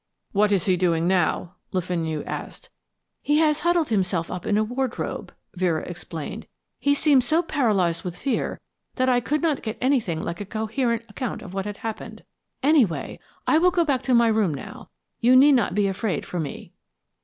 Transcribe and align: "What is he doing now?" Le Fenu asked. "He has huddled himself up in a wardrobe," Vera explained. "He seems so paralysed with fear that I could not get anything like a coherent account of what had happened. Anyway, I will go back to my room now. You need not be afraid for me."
"What 0.31 0.51
is 0.51 0.65
he 0.65 0.77
doing 0.77 1.07
now?" 1.07 1.57
Le 1.73 1.79
Fenu 1.79 2.23
asked. 2.23 2.69
"He 3.21 3.37
has 3.37 3.59
huddled 3.59 3.89
himself 3.89 4.31
up 4.31 4.47
in 4.47 4.57
a 4.57 4.63
wardrobe," 4.63 5.31
Vera 5.53 5.83
explained. 5.83 6.47
"He 6.79 6.95
seems 6.95 7.23
so 7.25 7.43
paralysed 7.43 8.03
with 8.03 8.17
fear 8.17 8.59
that 8.95 9.09
I 9.09 9.19
could 9.19 9.43
not 9.43 9.61
get 9.61 9.77
anything 9.79 10.19
like 10.19 10.41
a 10.41 10.43
coherent 10.47 11.03
account 11.07 11.43
of 11.43 11.53
what 11.53 11.65
had 11.65 11.77
happened. 11.77 12.23
Anyway, 12.63 13.19
I 13.45 13.59
will 13.59 13.69
go 13.69 13.85
back 13.85 14.01
to 14.09 14.15
my 14.15 14.29
room 14.29 14.55
now. 14.55 14.89
You 15.19 15.35
need 15.35 15.51
not 15.53 15.75
be 15.75 15.85
afraid 15.85 16.25
for 16.25 16.39
me." 16.39 16.73